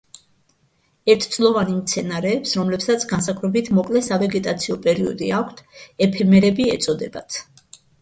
ერთწლოვანი 1.13 1.75
მცენარეებს, 1.81 2.55
რომლებსაც 2.61 3.07
განსაკუთრებით 3.13 3.71
მოკლე 3.81 4.03
სავეგეტაციო 4.09 4.81
პერიოდი 4.89 5.33
აქვთ, 5.45 5.65
ეფემერები 6.11 6.71
ეწოდებათ. 6.79 7.43